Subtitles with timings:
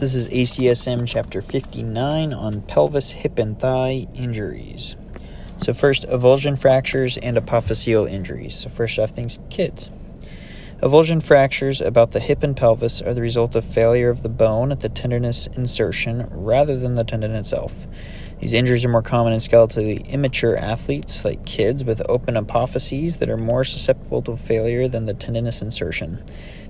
[0.00, 4.96] This is ACSM chapter 59 on pelvis, hip, and thigh injuries.
[5.58, 8.54] So first, avulsion fractures and apophyseal injuries.
[8.54, 9.90] So first off, things kids.
[10.78, 14.72] Avulsion fractures about the hip and pelvis are the result of failure of the bone
[14.72, 17.86] at the tendinous insertion rather than the tendon itself.
[18.38, 23.28] These injuries are more common in skeletally immature athletes, like kids with open apophyses that
[23.28, 26.24] are more susceptible to failure than the tendinous insertion.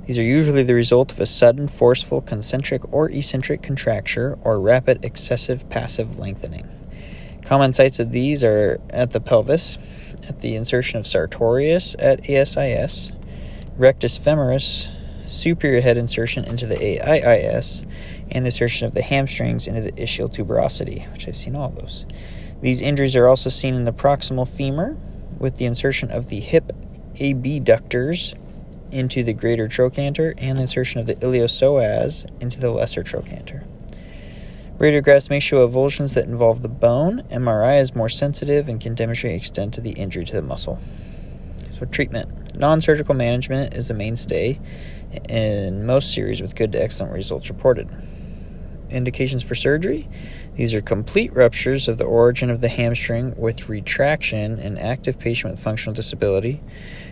[0.06, 5.04] These are usually the result of a sudden, forceful, concentric, or eccentric contracture or rapid,
[5.04, 6.68] excessive passive lengthening.
[7.44, 9.78] Common sites of these are at the pelvis,
[10.28, 13.12] at the insertion of sartorius at ASIS,
[13.76, 14.88] rectus femoris,
[15.24, 17.84] superior head insertion into the AIIS,
[18.30, 22.06] and the insertion of the hamstrings into the ischial tuberosity, which I've seen all those.
[22.60, 24.96] These injuries are also seen in the proximal femur
[25.38, 26.72] with the insertion of the hip
[27.20, 28.34] abductors
[28.92, 33.64] into the greater trochanter and the insertion of the iliopsoas into the lesser trochanter.
[34.78, 37.22] Radiographs may show avulsions that involve the bone.
[37.30, 40.80] MRI is more sensitive and can demonstrate extent of the injury to the muscle.
[41.78, 42.58] So, treatment.
[42.58, 44.58] Non surgical management is a mainstay
[45.28, 47.90] in most series with good to excellent results reported.
[48.90, 50.08] Indications for surgery
[50.60, 55.52] these are complete ruptures of the origin of the hamstring with retraction in active patient
[55.52, 56.60] with functional disability,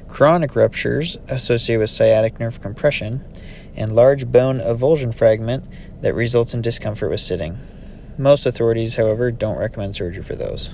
[0.09, 3.25] chronic ruptures associated with sciatic nerve compression,
[3.77, 5.65] and large bone avulsion fragment
[6.01, 7.57] that results in discomfort with sitting.
[8.17, 10.71] Most authorities, however, don't recommend surgery for those.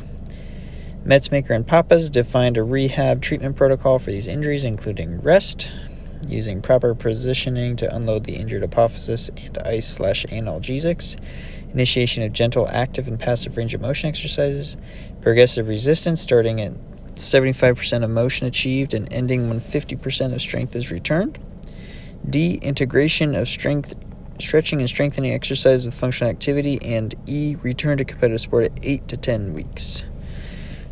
[1.04, 5.70] Metzmaker and Pappas defined a rehab treatment protocol for these injuries, including rest,
[6.26, 11.18] using proper positioning to unload the injured apophysis and ice slash analgesics,
[11.70, 14.78] initiation of gentle active and passive range of motion exercises,
[15.20, 16.72] progressive resistance starting at
[17.16, 21.38] 75% of motion achieved and ending when 50% of strength is returned,
[22.28, 22.58] D.
[22.62, 23.94] Integration of strength,
[24.38, 27.56] stretching and strengthening exercise with functional activity, and E.
[27.62, 30.06] Return to competitive sport at 8 to 10 weeks.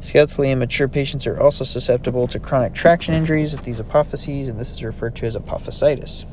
[0.00, 4.72] Skeletally immature patients are also susceptible to chronic traction injuries with these apophyses, and this
[4.72, 6.24] is referred to as apophysitis.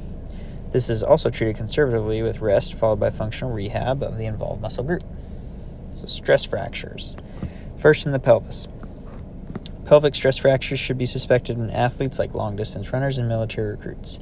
[0.71, 4.83] This is also treated conservatively with rest followed by functional rehab of the involved muscle
[4.83, 5.03] group.
[5.93, 7.15] So, stress fractures.
[7.75, 8.67] First in the pelvis.
[9.89, 14.19] Pelvic stress fractures should be suspected in athletes like long distance runners and military recruits.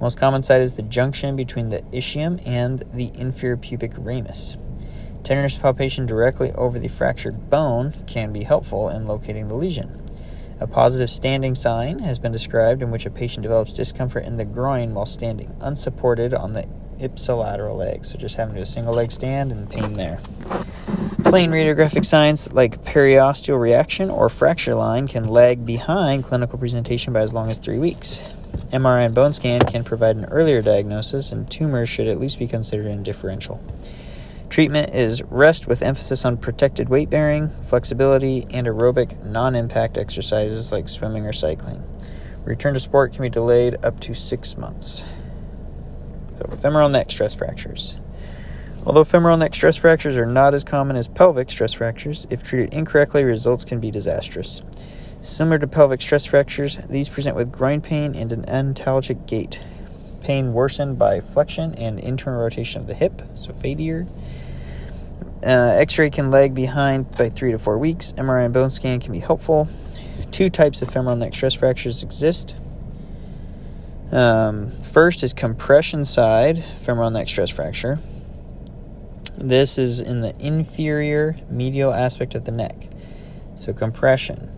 [0.00, 4.56] Most common site is the junction between the ischium and the inferior pubic ramus.
[5.24, 10.00] Tenderness palpation directly over the fractured bone can be helpful in locating the lesion.
[10.60, 14.44] A positive standing sign has been described in which a patient develops discomfort in the
[14.44, 16.64] groin while standing, unsupported on the
[17.00, 18.04] ipsilateral leg.
[18.04, 20.20] So just having to do a single leg stand and pain there.
[21.30, 27.20] Plain radiographic signs like periosteal reaction or fracture line can lag behind clinical presentation by
[27.20, 28.24] as long as three weeks.
[28.72, 32.48] MRI and bone scan can provide an earlier diagnosis, and tumors should at least be
[32.48, 33.62] considered indifferential.
[34.48, 40.72] Treatment is rest with emphasis on protected weight bearing, flexibility, and aerobic non impact exercises
[40.72, 41.80] like swimming or cycling.
[42.42, 45.06] Return to sport can be delayed up to six months.
[46.36, 47.99] So, femoral neck stress fractures.
[48.86, 52.74] Although femoral neck stress fractures are not as common as pelvic stress fractures, if treated
[52.74, 54.62] incorrectly, results can be disastrous.
[55.20, 59.62] Similar to pelvic stress fractures, these present with groin pain and an antalgic gait.
[60.22, 64.06] Pain worsened by flexion and internal rotation of the hip, so failure
[65.44, 68.12] uh, X ray can lag behind by three to four weeks.
[68.12, 69.68] MRI and bone scan can be helpful.
[70.30, 72.56] Two types of femoral neck stress fractures exist.
[74.12, 78.00] Um, first is compression side femoral neck stress fracture.
[79.40, 82.88] This is in the inferior medial aspect of the neck.
[83.56, 84.50] So, compression.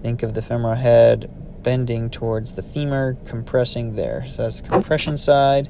[0.00, 1.30] Think of the femoral head
[1.62, 4.24] bending towards the femur, compressing there.
[4.26, 5.68] So, that's compression side.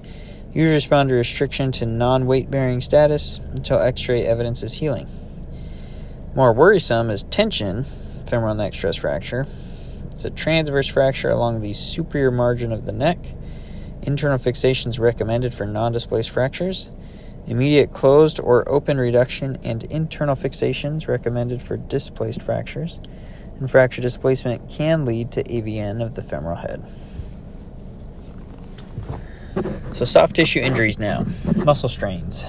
[0.53, 5.09] Usually respond to restriction to non weight bearing status until x ray evidence is healing.
[6.37, 7.87] More worrisome is tension,
[8.29, 9.49] femoral neck stress fracture.
[10.13, 13.19] It's a transverse fracture along the superior margin of the neck.
[14.03, 16.93] Internal fixation is recommended for non displaced fractures.
[17.47, 23.01] Immediate closed or open reduction and internal fixations recommended for displaced fractures.
[23.59, 26.85] And fracture displacement can lead to AVN of the femoral head.
[29.93, 31.27] So, soft tissue injuries now.
[31.57, 32.47] Muscle strains.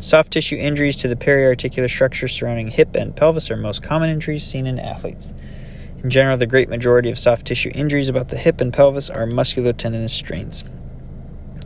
[0.00, 4.44] Soft tissue injuries to the periarticular structure surrounding hip and pelvis are most common injuries
[4.44, 5.32] seen in athletes.
[6.02, 9.26] In general, the great majority of soft tissue injuries about the hip and pelvis are
[9.26, 10.62] musculotendinous strains.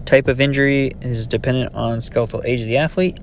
[0.08, 3.19] Type of injury is dependent on skeletal age of the athlete,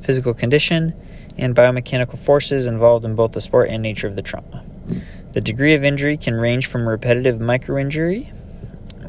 [0.00, 0.94] physical condition,
[1.36, 4.64] and biomechanical forces involved in both the sport and nature of the trauma.
[5.32, 8.32] The degree of injury can range from repetitive microinjury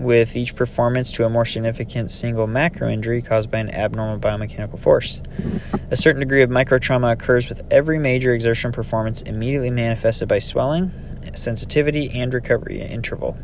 [0.01, 4.77] with each performance to a more significant single macro injury caused by an abnormal biomechanical
[4.77, 5.21] force.
[5.91, 10.91] A certain degree of microtrauma occurs with every major exertion performance immediately manifested by swelling,
[11.33, 13.37] sensitivity, and recovery interval.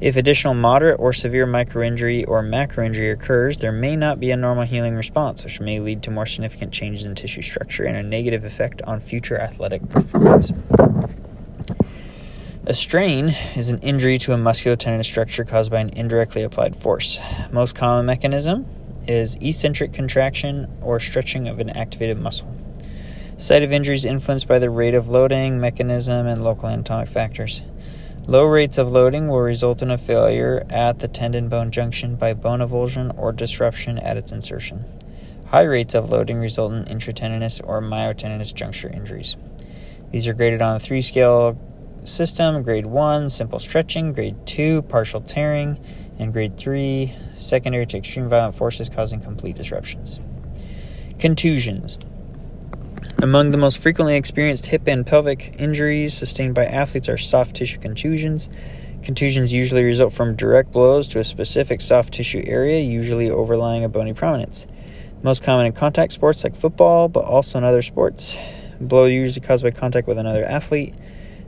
[0.00, 4.62] If additional moderate or severe microinjury or macroinjury occurs, there may not be a normal
[4.62, 8.44] healing response, which may lead to more significant changes in tissue structure and a negative
[8.44, 10.52] effect on future athletic performance.
[12.66, 17.20] A strain is an injury to a musculotendinous structure caused by an indirectly applied force.
[17.50, 18.66] Most common mechanism
[19.08, 22.54] is eccentric contraction or stretching of an activated muscle.
[23.36, 27.62] Site of injury is influenced by the rate of loading, mechanism, and local anatomic factors.
[28.28, 32.34] Low rates of loading will result in a failure at the tendon bone junction by
[32.34, 34.84] bone avulsion or disruption at its insertion.
[35.46, 39.38] High rates of loading result in intratendinous or myotendinous juncture injuries.
[40.10, 41.58] These are graded on a three scale
[42.04, 45.80] system grade 1, simple stretching, grade 2, partial tearing,
[46.18, 50.20] and grade 3, secondary to extreme violent forces causing complete disruptions.
[51.18, 51.98] Contusions.
[53.20, 57.80] Among the most frequently experienced hip and pelvic injuries sustained by athletes are soft tissue
[57.80, 58.48] contusions.
[59.02, 63.88] Contusions usually result from direct blows to a specific soft tissue area, usually overlying a
[63.88, 64.68] bony prominence.
[65.20, 68.38] Most common in contact sports like football, but also in other sports.
[68.80, 70.94] Blow usually caused by contact with another athlete.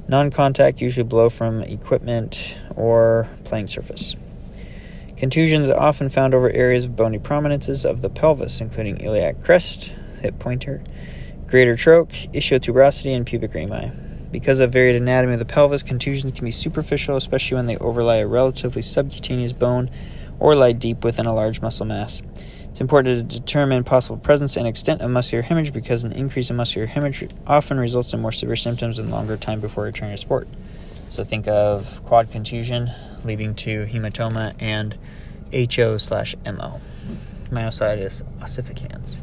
[0.09, 4.17] Non contact usually blow from equipment or playing surface.
[5.17, 9.93] Contusions are often found over areas of bony prominences of the pelvis, including iliac crest,
[10.21, 10.83] hip pointer,
[11.51, 13.91] greater trach, ischiotuberosity, and pubic rami.
[14.31, 18.19] Because of varied anatomy of the pelvis, contusions can be superficial, especially when they overlie
[18.19, 19.91] a relatively subcutaneous bone
[20.39, 22.23] or lie deep within a large muscle mass.
[22.67, 26.57] It's important to determine possible presence and extent of muscular hemorrhage because an increase in
[26.57, 30.47] muscular hemorrhage often results in more severe symptoms and longer time before returning to sport.
[31.09, 32.93] So think of quad contusion
[33.25, 34.97] leading to hematoma and
[35.53, 36.81] HO slash MO,
[37.51, 39.21] myositis ossificans.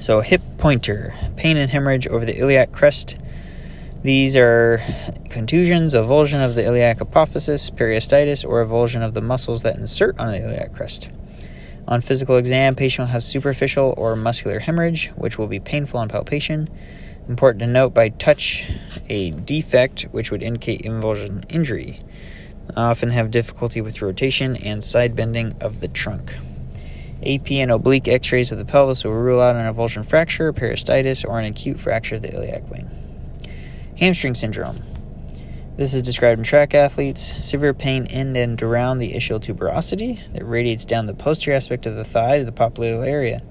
[0.00, 3.18] So, hip pointer, pain and hemorrhage over the iliac crest.
[4.02, 4.82] These are
[5.28, 10.32] contusions, avulsion of the iliac apophysis, periostitis, or avulsion of the muscles that insert on
[10.32, 11.10] the iliac crest.
[11.86, 16.08] On physical exam, patient will have superficial or muscular hemorrhage, which will be painful on
[16.08, 16.70] palpation.
[17.28, 18.64] Important to note by touch
[19.10, 22.00] a defect, which would indicate avulsion injury.
[22.74, 26.36] Often have difficulty with rotation and side bending of the trunk.
[27.24, 31.28] AP and oblique x rays of the pelvis will rule out an avulsion fracture, periostitis,
[31.28, 32.88] or an acute fracture of the iliac wing.
[33.98, 34.78] Hamstring syndrome.
[35.76, 37.44] This is described in track athletes.
[37.44, 41.96] Severe pain in and around the ischial tuberosity that radiates down the posterior aspect of
[41.96, 43.42] the thigh to the popliteal area.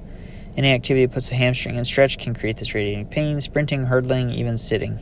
[0.55, 4.29] Any activity that puts a hamstring in stretch can create this radiating pain, sprinting, hurdling,
[4.29, 4.99] even sitting.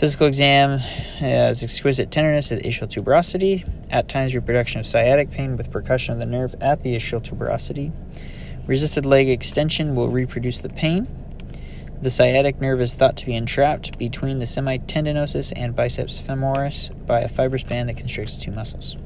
[0.00, 5.58] Physical exam has exquisite tenderness at the ischial tuberosity, at times reproduction of sciatic pain
[5.58, 7.92] with percussion of the nerve at the ischial tuberosity.
[8.66, 11.06] Resisted leg extension will reproduce the pain.
[12.00, 17.20] The sciatic nerve is thought to be entrapped between the semitendinosus and biceps femoris by
[17.20, 18.96] a fibrous band that constricts two muscles.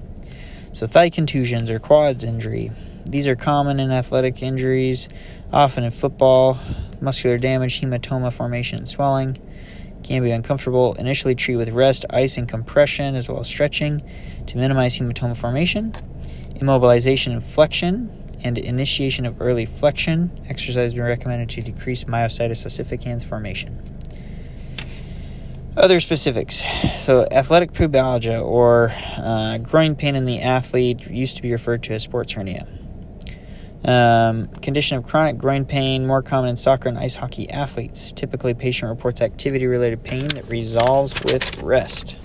[0.70, 2.70] So, thigh contusions or quads injury.
[3.04, 5.08] These are common in athletic injuries,
[5.52, 6.56] often in football,
[7.00, 9.36] muscular damage, hematoma formation, and swelling
[10.04, 10.94] can be uncomfortable.
[10.94, 14.00] Initially treat with rest, ice, and compression, as well as stretching
[14.46, 15.92] to minimize hematoma formation.
[16.56, 18.10] Immobilization and flexion,
[18.44, 20.30] and initiation of early flexion.
[20.48, 23.82] Exercise been recommended to decrease myositis ossificans formation.
[25.76, 26.64] Other specifics.
[26.96, 31.94] So, athletic pubalgia or uh, groin pain in the athlete used to be referred to
[31.94, 32.68] as sports hernia.
[33.84, 38.12] Um, condition of chronic groin pain, more common in soccer and ice hockey athletes.
[38.12, 42.16] Typically, patient reports activity related pain that resolves with rest.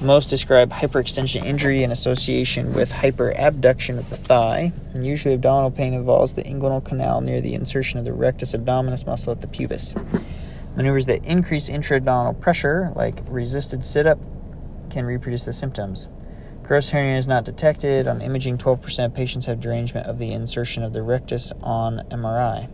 [0.00, 4.72] Most describe hyperextension injury in association with hyperabduction of the thigh.
[4.94, 9.04] And usually, abdominal pain involves the inguinal canal near the insertion of the rectus abdominis
[9.04, 9.94] muscle at the pubis.
[10.76, 14.18] Maneuvers that increase intra-abdominal pressure, like resisted sit up,
[14.90, 16.08] can reproduce the symptoms.
[16.64, 18.08] Gross hernia is not detected.
[18.08, 22.70] On imaging, 12% of patients have derangement of the insertion of the rectus on MRI.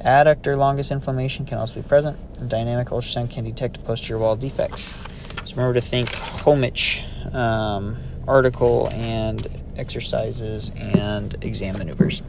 [0.00, 2.18] Adductor longus inflammation can also be present.
[2.38, 4.94] and dynamic ultrasound can detect posterior wall defects.
[5.44, 12.22] So remember to think Homich um, article and exercises and exam maneuvers.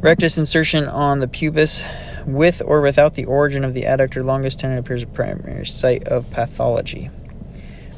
[0.00, 1.82] Rectus insertion on the pubis
[2.26, 6.30] with or without the origin of the adductor longus tendon appears a primary site of
[6.30, 7.08] pathology.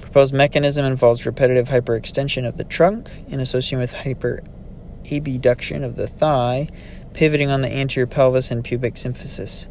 [0.09, 6.67] Proposed mechanism involves repetitive hyperextension of the trunk in association with hyperabduction of the thigh,
[7.13, 9.71] pivoting on the anterior pelvis and pubic symphysis.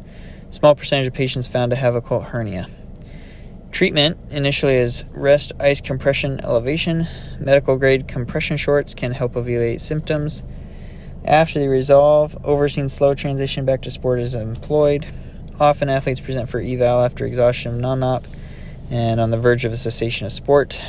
[0.50, 2.68] Small percentage of patients found to have occult hernia.
[3.72, 7.08] Treatment initially is rest, ice, compression, elevation.
[7.40, 10.44] Medical grade compression shorts can help alleviate symptoms.
[11.24, 15.04] After they resolve, overseen slow transition back to sport is employed.
[15.58, 18.24] Often athletes present for eval after exhaustion of non-op
[18.90, 20.82] and on the verge of a cessation of sport.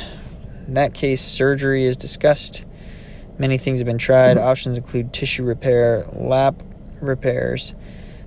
[0.66, 2.64] In that case, surgery is discussed.
[3.38, 4.38] Many things have been tried.
[4.38, 6.62] Options include tissue repair, lap
[7.00, 7.74] repairs,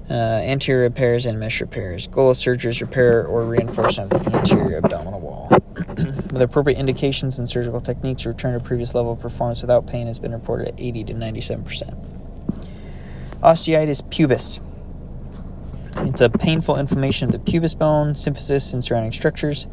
[0.10, 2.08] uh, anterior repairs, and mesh repairs.
[2.08, 5.48] Goal of surgery is repair or reinforcement of the anterior abdominal wall.
[5.88, 10.20] With appropriate indications and surgical techniques, return to previous level of performance without pain has
[10.20, 11.96] been reported at 80 to 97%.
[13.42, 14.60] Osteitis pubis.
[16.06, 19.68] It's a painful inflammation of the pubis bone, symphysis, and surrounding structures.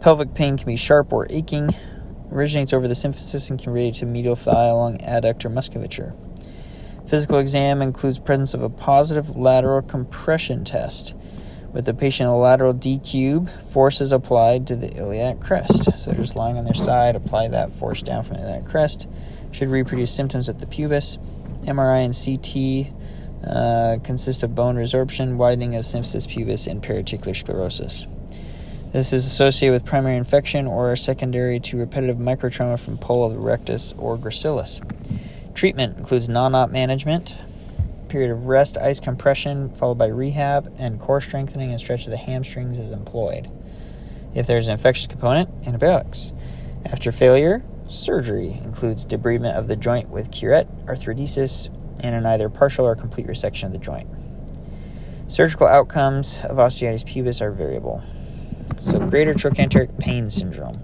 [0.00, 1.70] Pelvic pain can be sharp or aching,
[2.32, 6.12] originates over the symphysis and can radiate to medial thigh along adductor musculature.
[7.06, 11.14] Physical exam includes presence of a positive lateral compression test
[11.72, 15.84] with the patient a lateral D cube, forces applied to the iliac crest.
[15.84, 19.08] So they're just lying on their side, apply that force down from the iliac crest.
[19.52, 21.18] Should reproduce symptoms at the pubis.
[21.64, 22.92] MRI and CT
[23.44, 28.06] uh, consist of bone resorption, widening of symphysis pubis, and periarticular sclerosis.
[28.92, 33.38] This is associated with primary infection or secondary to repetitive microtrauma from pole of the
[33.38, 34.80] rectus or gracilis.
[35.54, 37.36] Treatment includes non-op management,
[38.08, 42.16] period of rest, ice compression, followed by rehab, and core strengthening and stretch of the
[42.16, 43.50] hamstrings is employed.
[44.34, 46.32] If there's an infectious component, antibiotics.
[46.90, 51.68] After failure, surgery includes debridement of the joint with curette, arthrodesis,
[52.02, 54.08] and an either partial or complete resection of the joint.
[55.28, 58.02] Surgical outcomes of osteitis pubis are variable.
[58.80, 60.78] So, greater trochanteric pain syndrome.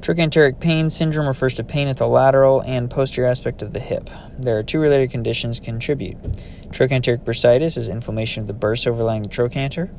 [0.00, 4.08] Trochanteric pain syndrome refers to pain at the lateral and posterior aspect of the hip.
[4.38, 6.16] There are two related conditions contribute.
[6.70, 9.90] Trochanteric bursitis is inflammation of the bursa overlying the trochanter.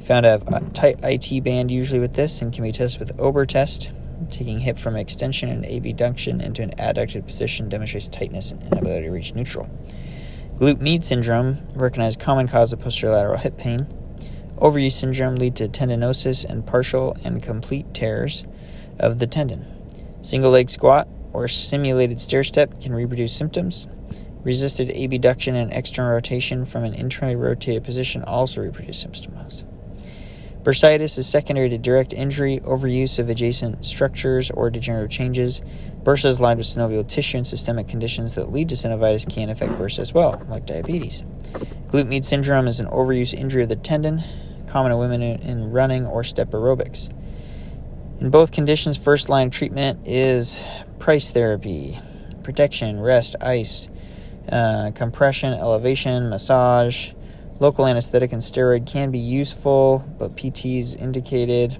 [0.00, 3.20] Found to have a tight IT band usually with this and can be tested with
[3.20, 3.90] Ober test.
[4.28, 9.12] Taking hip from extension and abduction into an adducted position demonstrates tightness and inability to
[9.12, 9.68] reach neutral.
[10.56, 13.86] Glute med syndrome, recognized common cause of posterolateral hip pain.
[14.56, 18.44] Overuse syndrome lead to tendinosis and partial and complete tears
[18.98, 19.66] of the tendon.
[20.22, 23.88] Single leg squat or simulated stair step can reproduce symptoms.
[24.44, 29.64] Resisted abduction and external rotation from an internally rotated position also reproduce symptoms.
[30.64, 35.60] Bursitis is secondary to direct injury, overuse of adjacent structures, or degenerative changes.
[36.04, 39.72] Bursa is lined with synovial tissue and systemic conditions that lead to synovitis can affect
[39.72, 41.22] bursa as well, like diabetes.
[41.88, 44.22] Glute med syndrome is an overuse injury of the tendon,
[44.66, 47.12] common in women in running or step aerobics.
[48.22, 50.66] In both conditions, first line treatment is
[50.98, 51.98] price therapy,
[52.42, 53.90] protection, rest, ice,
[54.50, 57.12] uh, compression, elevation, massage.
[57.60, 61.78] Local anesthetic and steroid can be useful, but PT is indicated.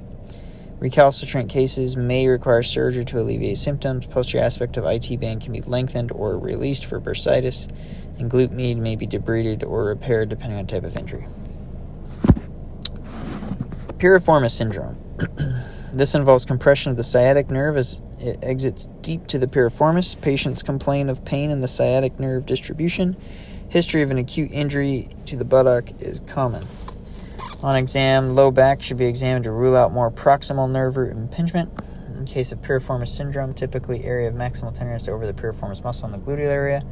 [0.78, 4.06] Recalcitrant cases may require surgery to alleviate symptoms.
[4.06, 7.68] Posterior aspect of IT band can be lengthened or released for bursitis,
[8.18, 11.26] and glute med may be debrided or repaired depending on type of injury.
[13.98, 14.98] Piriformis syndrome.
[15.94, 20.20] This involves compression of the sciatic nerve as it exits deep to the piriformis.
[20.20, 23.16] Patients complain of pain in the sciatic nerve distribution.
[23.74, 26.62] History of an acute injury to the buttock is common.
[27.60, 31.72] On exam, low back should be examined to rule out more proximal nerve root impingement.
[32.16, 36.12] In case of piriformis syndrome, typically area of maximal tenderness over the piriformis muscle in
[36.12, 36.84] the gluteal area.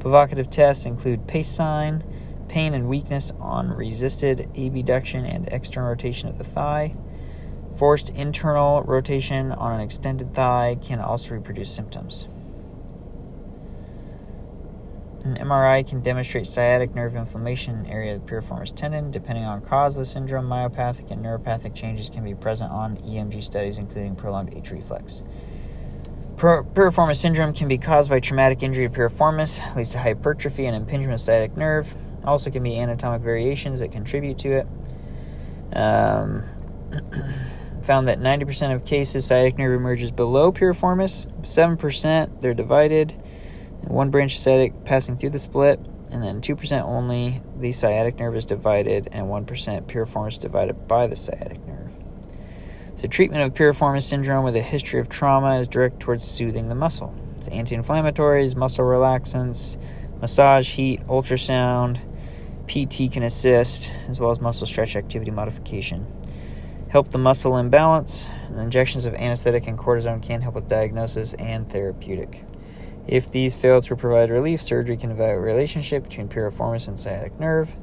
[0.00, 2.02] Provocative tests include pace sign,
[2.48, 6.96] pain and weakness on resisted abduction and external rotation of the thigh.
[7.78, 12.26] Forced internal rotation on an extended thigh can also reproduce symptoms.
[15.26, 19.10] An MRI can demonstrate sciatic nerve inflammation in the area of the piriformis tendon.
[19.10, 23.42] Depending on cause of the syndrome, myopathic and neuropathic changes can be present on EMG
[23.42, 25.24] studies, including prolonged H reflex.
[26.36, 31.14] Piriformis syndrome can be caused by traumatic injury to piriformis, leads to hypertrophy and impingement
[31.14, 31.92] of sciatic nerve.
[32.24, 34.66] Also, can be anatomic variations that contribute to it.
[35.72, 36.44] Um,
[37.82, 43.20] found that 90% of cases sciatic nerve emerges below piriformis, 7% they're divided,
[43.82, 45.78] one branch sciatic passing through the split,
[46.12, 49.46] and then 2% only the sciatic nerve is divided, and 1%
[49.86, 51.92] piriformis divided by the sciatic nerve.
[52.96, 56.74] So, treatment of piriformis syndrome with a history of trauma is direct towards soothing the
[56.74, 57.14] muscle.
[57.36, 59.78] It's anti inflammatories, muscle relaxants,
[60.20, 61.98] massage, heat, ultrasound,
[62.66, 66.06] PT can assist, as well as muscle stretch activity modification
[66.96, 68.28] help the muscle imbalance.
[68.48, 72.42] And injections of anesthetic and cortisone can help with diagnosis and therapeutic.
[73.08, 77.76] If these fail to provide relief, surgery can evaluate relationship between piriformis and sciatic nerve.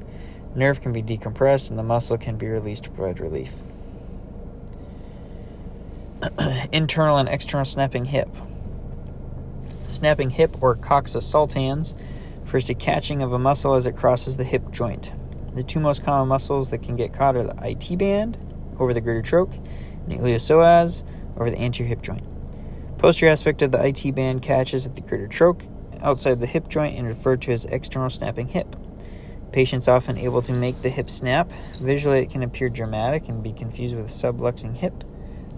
[0.54, 3.54] Nerve can be decompressed and the muscle can be released to provide relief.
[6.72, 8.28] internal and external snapping hip.
[9.86, 11.98] Snapping hip or coxa saltans
[12.42, 15.12] refers to catching of a muscle as it crosses the hip joint.
[15.54, 18.38] The two most common muscles that can get caught are the IT band
[18.78, 21.04] over the greater troch and iliopsoas
[21.36, 22.33] over the anterior hip joint.
[23.04, 25.68] Posterior aspect of the IT band catches at the greater troch
[26.00, 28.76] outside the hip joint and referred to as external snapping hip.
[29.52, 31.52] Patients often able to make the hip snap.
[31.82, 35.04] Visually, it can appear dramatic and be confused with a subluxing hip.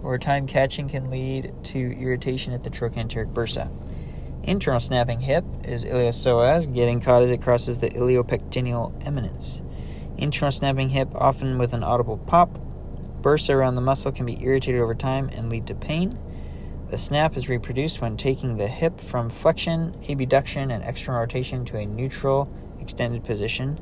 [0.02, 3.70] Over time, catching can lead to irritation at the trochanteric bursa.
[4.42, 9.62] Internal snapping hip is iliopsoas, getting caught as it crosses the iliopectineal eminence.
[10.18, 12.58] Internal snapping hip, often with an audible pop.
[13.20, 16.18] Bursa around the muscle can be irritated over time and lead to pain.
[16.88, 21.76] The snap is reproduced when taking the hip from flexion, abduction, and external rotation to
[21.76, 22.48] a neutral,
[22.80, 23.80] extended position.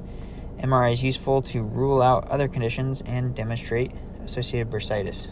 [0.61, 3.93] MRI is useful to rule out other conditions and demonstrate
[4.23, 5.29] associated bursitis.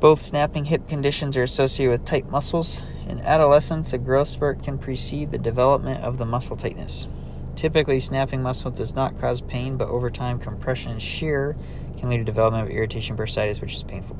[0.00, 2.80] Both snapping hip conditions are associated with tight muscles.
[3.06, 7.06] In adolescence, a growth spurt can precede the development of the muscle tightness.
[7.54, 11.54] Typically, snapping muscle does not cause pain, but over time, compression and shear
[11.98, 14.16] can lead to development of irritation bursitis, which is painful.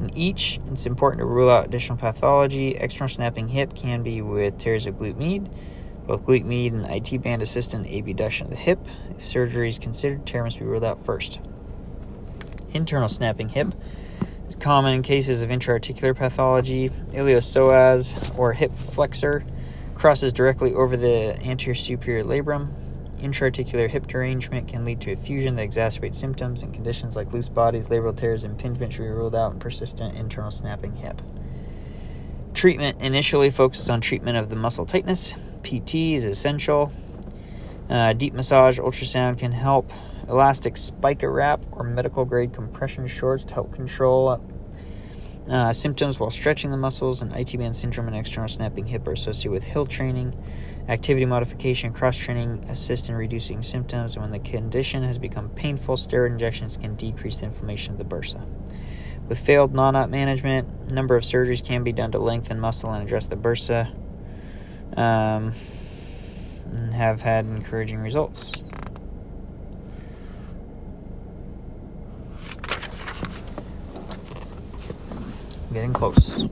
[0.00, 2.74] In each, it's important to rule out additional pathology.
[2.74, 5.54] External snapping hip can be with tears of glute med,
[6.06, 8.78] both glute med and IT band assistant abduction of the hip.
[9.10, 11.38] If surgery is considered, tear must be ruled out first.
[12.72, 13.74] Internal snapping hip
[14.48, 16.88] is common in cases of intraarticular pathology.
[16.88, 19.44] Iliopsoas or hip flexor
[19.94, 22.70] crosses directly over the anterior superior labrum.
[23.20, 27.88] Intraarticular hip derangement can lead to effusion that exacerbates symptoms, and conditions like loose bodies,
[27.88, 31.20] labral tears, and impingement should be ruled out in persistent internal snapping hip.
[32.54, 35.34] Treatment initially focuses on treatment of the muscle tightness.
[35.62, 36.92] PT is essential.
[37.90, 39.92] Uh, deep massage, ultrasound can help.
[40.26, 44.42] Elastic spica wrap or medical grade compression shorts to help control
[45.48, 49.12] uh, symptoms while stretching the muscles, and IT band syndrome and external snapping hip are
[49.12, 50.36] associated with hill training.
[50.88, 54.14] Activity modification, cross training assist in reducing symptoms.
[54.14, 58.04] And when the condition has become painful, steroid injections can decrease the inflammation of the
[58.04, 58.44] bursa.
[59.28, 63.04] With failed non-op management, a number of surgeries can be done to lengthen muscle and
[63.04, 63.94] address the bursa.
[64.96, 65.54] Um,
[66.72, 68.52] and have had encouraging results.
[75.72, 76.48] Getting close.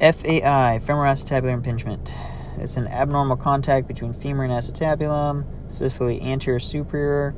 [0.00, 2.14] FAI, femoroacetabular impingement.
[2.56, 7.34] It's an abnormal contact between femur and acetabulum, specifically anterior superior,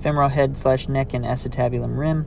[0.00, 2.24] femoral head slash neck and acetabulum rim.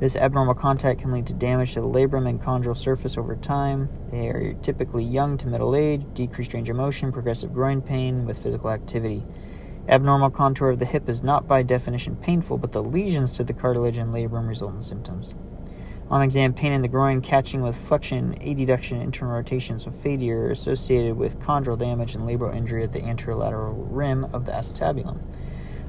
[0.00, 3.88] This abnormal contact can lead to damage to the labrum and chondral surface over time.
[4.10, 8.42] They are typically young to middle age, decreased range of motion, progressive groin pain with
[8.42, 9.22] physical activity.
[9.88, 13.54] Abnormal contour of the hip is not by definition painful, but the lesions to the
[13.54, 15.36] cartilage and labrum result in symptoms.
[16.12, 21.16] On exam, pain in the groin catching with flexion, adduction, internal rotation, so failure associated
[21.16, 25.22] with chondral damage and labral injury at the anterolateral rim of the acetabulum.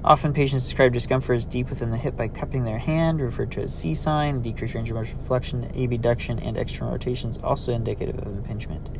[0.01, 3.63] Often patients describe discomfort as deep within the hip by cupping their hand, referred to
[3.63, 8.27] as C sign, decreased range of motion, flexion, abduction, and external rotations, also indicative of
[8.27, 8.91] impingement.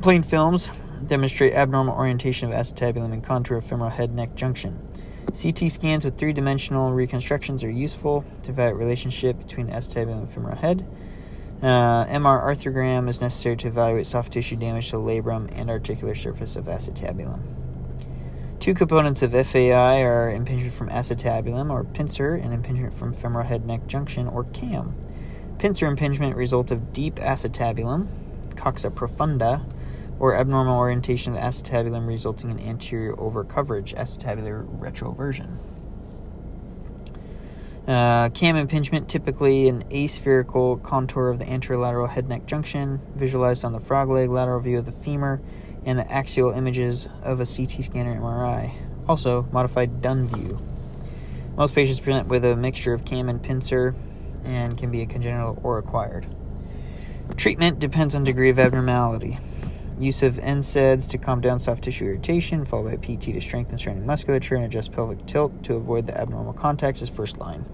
[0.00, 0.70] Plain films
[1.06, 4.80] demonstrate abnormal orientation of acetabulum and contour of femoral head neck junction.
[5.26, 10.56] CT scans with three dimensional reconstructions are useful to evaluate relationship between acetabulum and femoral
[10.56, 10.86] head.
[11.62, 16.56] Uh, MR arthrogram is necessary to evaluate soft tissue damage to labrum and articular surface
[16.56, 17.40] of acetabulum.
[18.58, 23.64] Two components of FAI are impingement from acetabulum or pincer and impingement from femoral head
[23.64, 24.94] neck junction or CAM.
[25.58, 28.08] Pincer impingement result of deep acetabulum,
[28.54, 29.64] coxa profunda,
[30.18, 35.58] or abnormal orientation of the acetabulum resulting in anterior overcoverage, acetabular retroversion.
[37.86, 43.72] Uh, cam impingement, typically an aspherical contour of the anterolateral head neck junction, visualized on
[43.72, 45.40] the frog leg lateral view of the femur,
[45.84, 48.72] and the axial images of a CT scanner MRI.
[49.08, 50.60] Also, modified Dunn view.
[51.56, 53.94] Most patients present with a mixture of cam and pincer
[54.44, 56.26] and can be congenital or acquired.
[57.36, 59.38] Treatment depends on degree of abnormality.
[60.02, 64.04] Use of NSAIDs to calm down soft tissue irritation, followed by PT to strengthen surrounding
[64.04, 67.64] musculature and adjust pelvic tilt to avoid the abnormal contact is first line.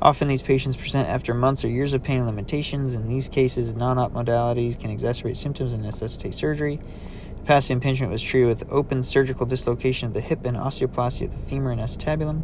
[0.00, 2.96] Often these patients present after months or years of pain and limitations.
[2.96, 6.80] In these cases, non-op modalities can exacerbate symptoms and necessitate surgery.
[7.44, 11.38] Past impingement was treated with open surgical dislocation of the hip and osteoplasty of the
[11.38, 12.42] femur and acetabulum.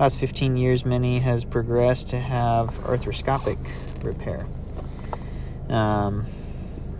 [0.00, 3.58] Last 15 years, many has progressed to have arthroscopic
[4.02, 4.48] repair.
[5.68, 6.26] Um,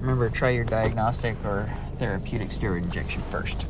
[0.00, 3.66] remember try your diagnostic or therapeutic steroid injection first.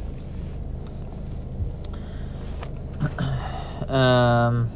[3.88, 4.70] um,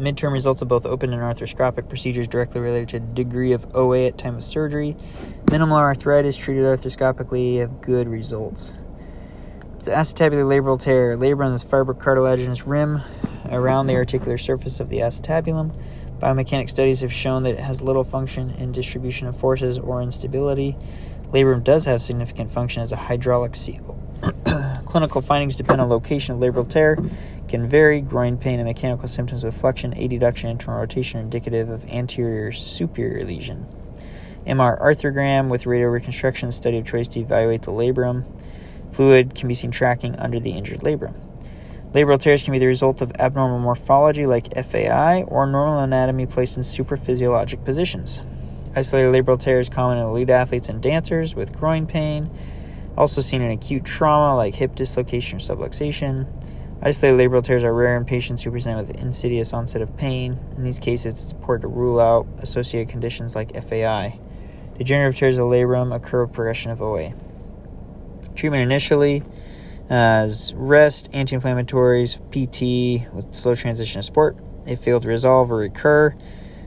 [0.00, 4.16] Midterm results of both open and arthroscopic procedures directly related to degree of OA at
[4.16, 4.96] time of surgery.
[5.50, 8.72] Minimal arthritis treated arthroscopically have good results.
[9.74, 11.18] It's acetabular labral tear.
[11.18, 13.02] Labrum is fibrocartilaginous rim
[13.50, 15.74] around the articular surface of the acetabulum.
[16.20, 20.76] Biomechanic studies have shown that it has little function in distribution of forces or instability.
[21.32, 23.98] Labrum does have significant function as a hydraulic seal.
[24.84, 26.98] Clinical findings depend on location of labral tear,
[27.48, 28.02] can vary.
[28.02, 33.24] Groin pain and mechanical symptoms with flexion, adduction, internal rotation are indicative of anterior superior
[33.24, 33.66] lesion.
[34.46, 38.26] MR arthrogram with radial reconstruction, study of choice to evaluate the labrum.
[38.92, 41.14] Fluid can be seen tracking under the injured labrum.
[41.92, 46.56] Labral tears can be the result of abnormal morphology like FAI or normal anatomy placed
[46.56, 48.20] in supraphysiologic positions.
[48.76, 52.30] Isolated labral tears common in elite athletes and dancers with groin pain,
[52.96, 56.28] also seen in acute trauma like hip dislocation or subluxation.
[56.80, 60.38] Isolated labral tears are rare in patients who present with insidious onset of pain.
[60.56, 64.16] In these cases, it's important to rule out associated conditions like FAI.
[64.78, 67.12] Degenerative tears of the labrum occur with progression of OA.
[68.36, 69.24] Treatment initially
[69.90, 74.36] as rest, anti inflammatories, PT with slow transition to sport.
[74.64, 76.14] They failed to resolve or recur.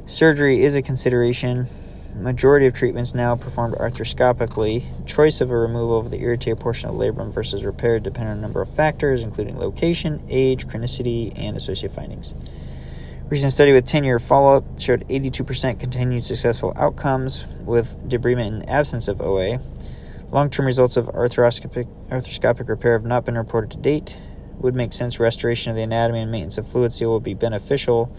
[0.06, 1.68] Surgery is a consideration.
[2.16, 4.84] Majority of treatments now performed arthroscopically.
[5.08, 8.42] Choice of a removal of the irritated portion of labrum versus repair depend on a
[8.42, 12.36] number of factors, including location, age, chronicity, and associated findings.
[13.30, 18.70] Recent study with 10 year follow up showed 82% continued successful outcomes with debridement in
[18.70, 19.60] absence of OA.
[20.34, 24.18] Long term results of arthroscopic, arthroscopic repair have not been reported to date.
[24.18, 27.36] It Would make sense restoration of the anatomy and maintenance of fluid seal will be
[27.36, 28.12] beneficial,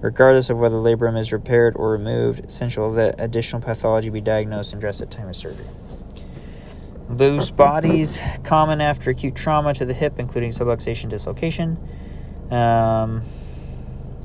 [0.00, 2.44] regardless of whether labrum is repaired or removed.
[2.44, 5.64] Essential that additional pathology be diagnosed and addressed at time of surgery.
[7.08, 11.78] Loose bodies, common after acute trauma to the hip, including subluxation dislocation.
[12.50, 13.22] Um,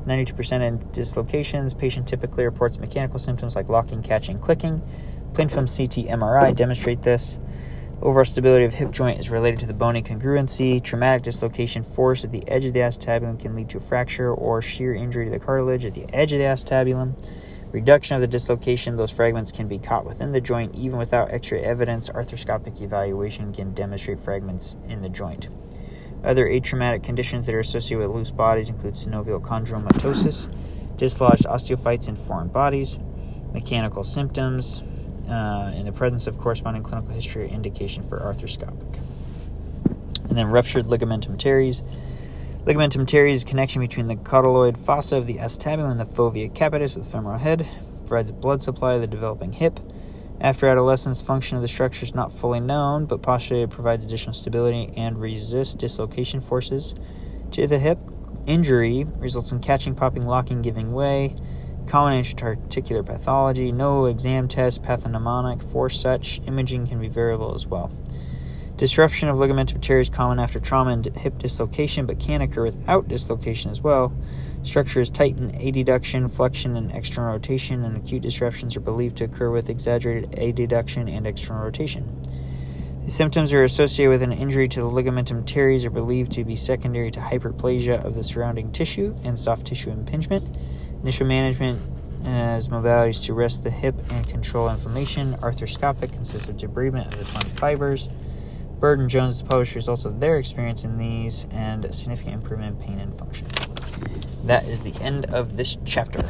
[0.08, 4.82] 92% in dislocations, patient typically reports mechanical symptoms like locking, catching, clicking.
[5.34, 7.40] Plain film CT MRI demonstrate this.
[8.02, 10.82] Overall stability of hip joint is related to the bony congruency.
[10.82, 14.94] Traumatic dislocation force at the edge of the acetabulum can lead to fracture or shear
[14.94, 17.14] injury to the cartilage at the edge of the acetabulum.
[17.72, 21.52] Reduction of the dislocation, those fragments can be caught within the joint even without x
[21.52, 22.10] ray evidence.
[22.10, 25.50] Arthroscopic evaluation can demonstrate fragments in the joint.
[26.24, 30.50] Other atraumatic conditions that are associated with loose bodies include synovial chondromatosis,
[30.98, 32.98] dislodged osteophytes in foreign bodies,
[33.54, 34.82] mechanical symptoms,
[35.30, 39.00] uh, in the presence of corresponding clinical history or indication for arthroscopic.
[40.28, 41.82] And then ruptured ligamentum teres.
[42.66, 47.04] Ligamentum teres connection between the cotyloid fossa of the acetabulum and the fovea capitis of
[47.04, 47.68] the femoral head,
[48.06, 49.80] provides blood supply to the developing hip.
[50.42, 54.92] After adolescence, function of the structure is not fully known, but postulated provides additional stability
[54.96, 56.96] and resists dislocation forces
[57.52, 58.00] to the hip.
[58.46, 61.36] Injury results in catching, popping, locking, giving way.
[61.90, 63.72] Common intra-articular pathology.
[63.72, 66.40] No exam test pathognomonic for such.
[66.46, 67.92] Imaging can be variable as well.
[68.78, 73.08] Disruption of ligamentum teres is common after trauma and hip dislocation, but can occur without
[73.08, 74.14] dislocation as well.
[74.62, 79.50] Structure is tightened, adduction, flexion, and external rotation, and acute disruptions are believed to occur
[79.50, 82.22] with exaggerated adduction and external rotation.
[83.04, 86.56] The symptoms are associated with an injury to the ligamentum teres are believed to be
[86.56, 90.56] secondary to hyperplasia of the surrounding tissue and soft tissue impingement.
[91.02, 91.80] Initial management
[92.26, 95.34] as modalities to rest the hip and control inflammation.
[95.36, 98.10] Arthroscopic consists of debridement of the torn fibers.
[98.80, 103.00] Byrd and Jones published results of their experience in these and significant improvement in pain
[103.00, 103.48] and function.
[104.44, 106.24] That is the end of this chapter.